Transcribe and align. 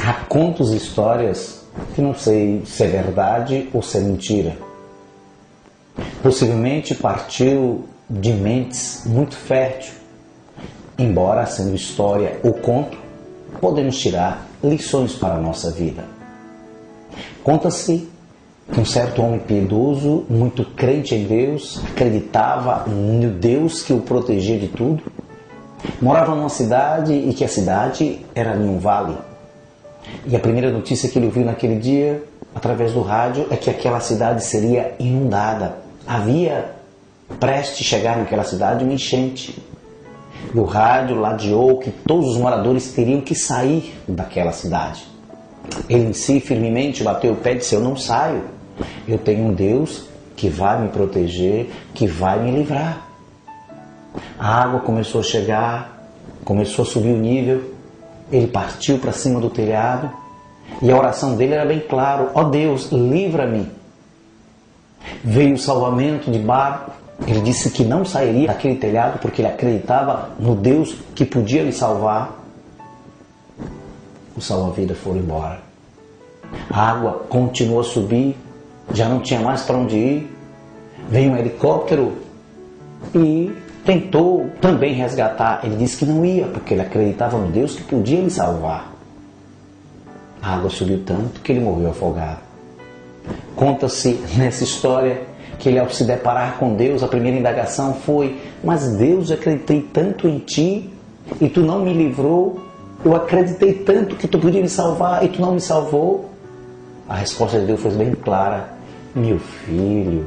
há 0.00 0.12
contos 0.28 0.72
e 0.72 0.76
histórias 0.76 1.64
que 1.94 2.00
não 2.00 2.14
sei 2.14 2.62
se 2.64 2.84
é 2.84 2.86
verdade 2.86 3.68
ou 3.72 3.82
se 3.82 3.98
é 3.98 4.00
mentira. 4.00 4.56
Possivelmente 6.22 6.94
partiu 6.94 7.84
de 8.08 8.32
mentes 8.32 9.02
muito 9.06 9.36
fértil. 9.36 9.94
Embora 10.98 11.46
sendo 11.46 11.74
história 11.74 12.38
ou 12.42 12.54
conto, 12.54 12.96
podemos 13.60 13.98
tirar 13.98 14.46
lições 14.62 15.14
para 15.14 15.34
a 15.34 15.40
nossa 15.40 15.70
vida. 15.70 16.04
Conta-se 17.42 18.08
que 18.72 18.80
um 18.80 18.84
certo 18.84 19.20
homem 19.20 19.40
piedoso, 19.40 20.24
muito 20.28 20.64
crente 20.64 21.14
em 21.14 21.24
Deus, 21.24 21.80
acreditava 21.90 22.88
no 22.88 23.30
Deus 23.30 23.82
que 23.82 23.92
o 23.92 24.00
protegia 24.00 24.58
de 24.58 24.68
tudo, 24.68 25.02
morava 26.00 26.34
numa 26.34 26.48
cidade 26.48 27.12
e 27.12 27.34
que 27.34 27.44
a 27.44 27.48
cidade 27.48 28.24
era 28.34 28.56
em 28.56 28.68
um 28.68 28.78
vale 28.78 29.16
e 30.26 30.34
a 30.34 30.38
primeira 30.38 30.70
notícia 30.70 31.08
que 31.08 31.18
ele 31.18 31.26
ouviu 31.26 31.44
naquele 31.44 31.76
dia, 31.76 32.22
através 32.54 32.92
do 32.92 33.02
rádio, 33.02 33.46
é 33.50 33.56
que 33.56 33.70
aquela 33.70 34.00
cidade 34.00 34.44
seria 34.44 34.94
inundada. 34.98 35.76
Havia 36.06 36.72
preste 37.40 37.82
chegar 37.82 38.16
naquela 38.16 38.44
cidade 38.44 38.84
uma 38.84 38.92
enchente. 38.92 39.62
E 40.54 40.58
o 40.58 40.64
rádio 40.64 41.16
ladeou 41.16 41.78
que 41.78 41.90
todos 41.90 42.30
os 42.30 42.36
moradores 42.36 42.92
teriam 42.92 43.20
que 43.20 43.34
sair 43.34 43.94
daquela 44.06 44.52
cidade. 44.52 45.04
Ele 45.88 46.08
em 46.08 46.12
si 46.12 46.40
firmemente 46.40 47.02
bateu 47.02 47.32
o 47.32 47.36
pé 47.36 47.52
e 47.52 47.58
disse: 47.58 47.74
Eu 47.74 47.80
não 47.80 47.96
saio. 47.96 48.44
Eu 49.08 49.18
tenho 49.18 49.46
um 49.46 49.54
Deus 49.54 50.04
que 50.36 50.48
vai 50.48 50.80
me 50.80 50.88
proteger, 50.88 51.70
que 51.94 52.06
vai 52.06 52.42
me 52.42 52.50
livrar. 52.50 53.08
A 54.38 54.62
água 54.62 54.80
começou 54.80 55.20
a 55.20 55.24
chegar, 55.24 56.08
começou 56.44 56.84
a 56.84 56.86
subir 56.86 57.12
o 57.12 57.16
nível, 57.16 57.73
ele 58.30 58.46
partiu 58.46 58.98
para 58.98 59.12
cima 59.12 59.40
do 59.40 59.50
telhado 59.50 60.10
e 60.80 60.90
a 60.90 60.96
oração 60.96 61.36
dele 61.36 61.54
era 61.54 61.64
bem 61.64 61.80
claro: 61.80 62.30
ó 62.34 62.40
oh 62.40 62.44
Deus, 62.44 62.90
livra-me. 62.90 63.70
Veio 65.22 65.54
o 65.54 65.58
salvamento 65.58 66.30
de 66.30 66.38
barco. 66.38 66.92
Ele 67.26 67.40
disse 67.40 67.70
que 67.70 67.84
não 67.84 68.04
sairia 68.04 68.48
daquele 68.48 68.74
telhado 68.74 69.18
porque 69.20 69.40
ele 69.40 69.48
acreditava 69.48 70.30
no 70.38 70.56
Deus 70.56 70.96
que 71.14 71.24
podia 71.24 71.62
lhe 71.62 71.72
salvar. 71.72 72.40
O 74.36 74.40
salva-vida 74.40 74.94
foi 74.94 75.18
embora. 75.18 75.60
A 76.68 76.90
água 76.90 77.24
continuou 77.28 77.80
a 77.80 77.84
subir, 77.84 78.36
já 78.92 79.08
não 79.08 79.20
tinha 79.20 79.40
mais 79.40 79.62
para 79.62 79.76
onde 79.76 79.96
ir. 79.96 80.36
Veio 81.08 81.32
um 81.32 81.36
helicóptero 81.36 82.14
e 83.14 83.52
tentou 83.84 84.50
também 84.60 84.94
resgatar. 84.94 85.60
Ele 85.64 85.76
disse 85.76 85.96
que 85.98 86.06
não 86.06 86.24
ia, 86.24 86.46
porque 86.46 86.74
ele 86.74 86.82
acreditava 86.82 87.38
no 87.38 87.50
Deus 87.50 87.76
que 87.76 87.82
podia 87.82 88.20
lhe 88.20 88.30
salvar. 88.30 88.92
A 90.40 90.54
água 90.54 90.70
subiu 90.70 91.02
tanto 91.04 91.40
que 91.40 91.52
ele 91.52 91.60
morreu 91.60 91.90
afogado. 91.90 92.40
Conta-se 93.56 94.20
nessa 94.36 94.64
história 94.64 95.22
que 95.58 95.68
ele, 95.68 95.78
ao 95.78 95.88
se 95.88 96.04
deparar 96.04 96.58
com 96.58 96.74
Deus, 96.74 97.02
a 97.02 97.08
primeira 97.08 97.38
indagação 97.38 97.94
foi: 97.94 98.40
Mas 98.62 98.96
Deus, 98.96 99.30
eu 99.30 99.36
acreditei 99.36 99.80
tanto 99.80 100.28
em 100.28 100.38
ti 100.38 100.90
e 101.40 101.48
tu 101.48 101.60
não 101.60 101.80
me 101.80 101.92
livrou. 101.92 102.60
Eu 103.04 103.14
acreditei 103.14 103.74
tanto 103.74 104.16
que 104.16 104.26
tu 104.26 104.38
podia 104.38 104.62
me 104.62 104.68
salvar 104.68 105.24
e 105.24 105.28
tu 105.28 105.40
não 105.40 105.52
me 105.52 105.60
salvou. 105.60 106.30
A 107.08 107.16
resposta 107.16 107.60
de 107.60 107.66
Deus 107.66 107.80
foi 107.80 107.92
bem 107.92 108.12
clara: 108.12 108.70
Meu 109.14 109.38
filho, 109.38 110.26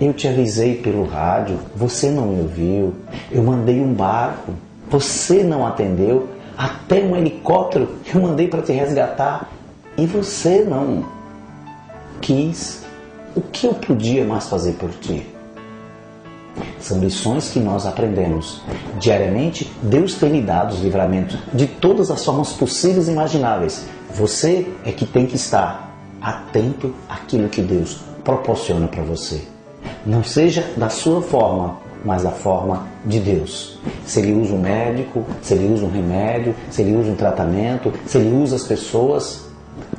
eu 0.00 0.12
te 0.12 0.28
avisei 0.28 0.76
pelo 0.76 1.04
rádio, 1.04 1.58
você 1.74 2.10
não 2.10 2.28
me 2.28 2.40
ouviu. 2.42 2.94
Eu 3.30 3.42
mandei 3.42 3.80
um 3.80 3.92
barco, 3.92 4.52
você 4.88 5.42
não 5.42 5.66
atendeu. 5.66 6.28
Até 6.56 7.02
um 7.02 7.16
helicóptero 7.16 7.96
eu 8.12 8.20
mandei 8.20 8.48
para 8.48 8.62
te 8.62 8.72
resgatar 8.72 9.50
e 9.96 10.06
você 10.06 10.64
não 10.64 11.04
quis. 12.20 12.84
O 13.34 13.40
que 13.40 13.66
eu 13.66 13.74
podia 13.74 14.24
mais 14.24 14.48
fazer 14.48 14.72
por 14.72 14.90
ti? 14.90 15.26
São 16.80 17.00
lições 17.00 17.50
que 17.50 17.60
nós 17.60 17.86
aprendemos. 17.86 18.62
Diariamente, 18.98 19.70
Deus 19.82 20.14
tem 20.14 20.30
lhe 20.30 20.42
dado 20.42 20.74
os 20.74 20.80
livramentos 20.80 21.38
de 21.52 21.66
todas 21.66 22.10
as 22.10 22.24
formas 22.24 22.52
possíveis 22.52 23.08
e 23.08 23.12
imagináveis. 23.12 23.86
Você 24.14 24.66
é 24.84 24.92
que 24.92 25.06
tem 25.06 25.26
que 25.26 25.36
estar 25.36 25.92
atento 26.20 26.94
àquilo 27.08 27.48
que 27.48 27.62
Deus 27.62 28.00
proporciona 28.24 28.88
para 28.88 29.02
você. 29.02 29.57
Não 30.08 30.24
seja 30.24 30.64
da 30.74 30.88
sua 30.88 31.20
forma, 31.20 31.76
mas 32.02 32.22
da 32.22 32.30
forma 32.30 32.86
de 33.04 33.20
Deus. 33.20 33.78
Se 34.06 34.20
ele 34.20 34.32
usa 34.32 34.54
um 34.54 34.58
médico, 34.58 35.22
se 35.42 35.52
ele 35.52 35.70
usa 35.70 35.84
um 35.84 35.90
remédio, 35.90 36.54
se 36.70 36.80
ele 36.80 36.96
usa 36.96 37.10
um 37.10 37.14
tratamento, 37.14 37.92
se 38.06 38.16
ele 38.16 38.34
usa 38.34 38.56
as 38.56 38.64
pessoas, 38.64 39.46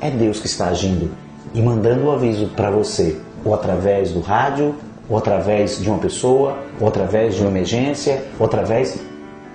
é 0.02 0.10
Deus 0.10 0.40
que 0.40 0.48
está 0.48 0.70
agindo 0.70 1.12
e 1.54 1.62
mandando 1.62 2.06
o 2.06 2.12
aviso 2.12 2.48
para 2.56 2.72
você, 2.72 3.20
ou 3.46 3.54
através 3.54 4.12
do 4.12 4.20
rádio, 4.20 4.74
ou 5.08 5.16
através 5.16 5.80
de 5.80 5.88
uma 5.88 6.00
pessoa, 6.00 6.58
ou 6.82 6.88
através 6.88 7.36
de 7.36 7.42
uma 7.42 7.52
emergência, 7.52 8.26
ou 8.40 8.48
através 8.48 9.00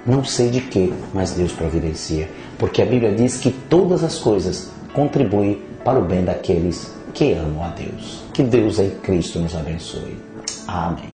não 0.07 0.23
sei 0.23 0.51
de 0.51 0.61
que, 0.61 0.95
mas 1.13 1.33
Deus 1.33 1.51
providencia. 1.51 2.29
Porque 2.61 2.81
a 2.81 2.87
Bíblia 2.87 3.13
diz 3.13 3.39
que 3.39 3.51
todas 3.51 4.05
as 4.05 4.21
coisas 4.21 4.71
contribuem 4.93 5.61
para 5.85 5.99
o 5.99 6.05
bem 6.05 6.25
daqueles 6.25 6.95
que 7.13 7.33
amam 7.33 7.65
a 7.65 7.71
Deus. 7.71 8.23
Que 8.33 8.45
Deus 8.45 8.79
em 8.79 8.91
Cristo 8.91 9.41
nos 9.41 9.57
abençoe. 9.57 10.34
Amém. 10.75 11.09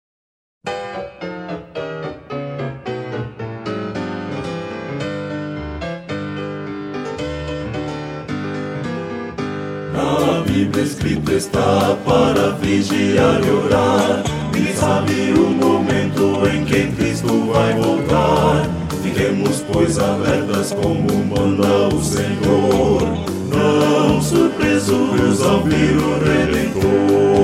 Na 9.92 10.40
Bíblia 10.46 10.82
escrito 10.82 11.32
está 11.32 11.94
para 12.06 12.52
vigiar 12.52 13.44
e 13.44 13.50
orar. 13.50 14.24
E 14.56 14.72
sabe 14.72 15.34
o 15.34 15.50
momento 15.50 16.40
em 16.48 16.64
que 16.64 16.86
Cristo 16.96 17.52
vai 17.52 17.74
voltar. 17.74 18.66
Fiquemos, 19.02 19.62
pois, 19.70 19.98
alertas 19.98 20.72
como 20.72 21.22
manda 21.26 21.94
o 21.94 22.02
Senhor. 22.02 23.02
Não 23.50 24.22
surpresos 24.22 25.42
ao 25.42 25.60
vir 25.64 25.98
o 25.98 26.18
Redentor. 26.24 27.39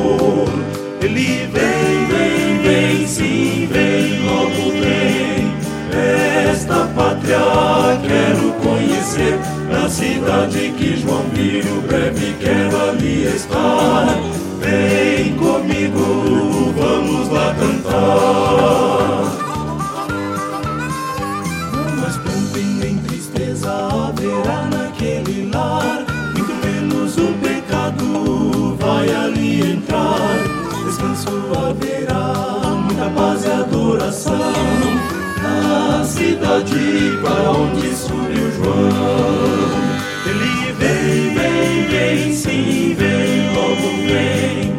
Ele 1.16 1.46
vem, 1.46 2.06
vem, 2.08 2.58
vem, 2.62 3.06
sim, 3.06 3.66
vem, 3.72 4.22
logo 4.26 4.70
vem. 4.72 5.56
Esta 6.50 6.86
pátria 6.94 7.38
quero 8.06 8.52
conhecer. 8.62 9.38
Na 9.70 9.88
cidade 9.88 10.74
que 10.76 10.98
João 10.98 11.24
viu, 11.32 11.80
breve 11.88 12.34
quero 12.38 12.90
ali 12.90 13.24
estar. 13.34 14.18
Vem 14.60 15.34
comigo, 15.36 16.74
vamos 16.76 17.30
lá 17.30 17.54
cantar. 17.54 18.76
Mas 21.98 22.16
pranto 22.18 22.58
nem 22.78 22.98
tristeza 22.98 23.70
haverá 23.72 24.75
adoração 34.06 34.38
na 35.42 36.04
cidade 36.04 37.18
para 37.22 37.50
onde 37.50 37.94
subiu 37.94 38.52
João. 38.52 39.66
Ele 40.26 40.72
vem, 40.74 41.34
vem, 41.34 41.88
vem, 41.88 42.32
sim, 42.32 42.94
vem, 42.96 43.52
logo 43.54 43.88
vem. 44.06 44.76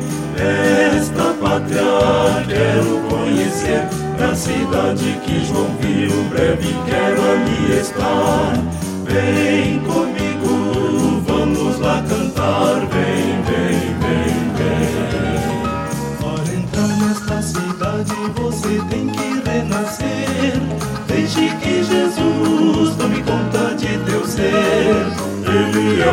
Esta 0.96 1.34
pátria 1.42 2.46
quero 2.48 3.02
conhecer, 3.10 3.88
na 4.18 4.34
cidade 4.36 5.20
que 5.26 5.46
João 5.46 5.76
viu, 5.82 6.24
breve 6.30 6.74
quero 6.86 7.22
ali 7.22 7.80
estar. 7.80 8.54
Vem 9.06 9.80
comigo, 9.80 10.07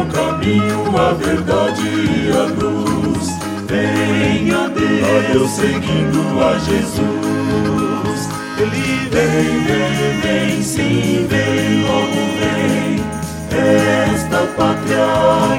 o 0.04 0.12
caminho, 0.12 0.96
a 0.96 1.12
verdade 1.12 1.82
e 1.82 2.30
a 2.30 2.44
luz. 2.44 3.28
Venha 3.66 4.64
a 4.64 4.68
Deus 4.68 5.50
seguindo 5.50 6.20
a 6.42 6.58
Jesus. 6.58 8.28
Ele 8.58 9.08
vem, 9.10 9.64
vem, 9.64 10.20
vem, 10.20 10.62
sim, 10.62 11.26
vem, 11.28 11.82
logo 11.82 12.22
vem. 12.38 13.02
Esta 13.50 14.46
pátria 14.56 15.06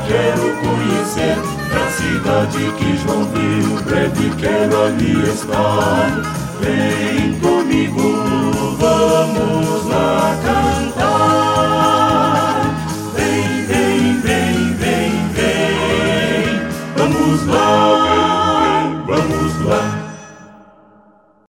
quero 0.08 0.46
conhecer, 0.62 1.38
na 1.74 1.86
cidade 1.90 2.72
que 2.78 2.98
João 2.98 3.24
viu, 3.26 3.82
breve 3.84 4.30
quero 4.38 4.84
ali 4.84 5.14
estar. 5.30 6.12
Vem 6.62 7.40
comigo. 7.40 8.15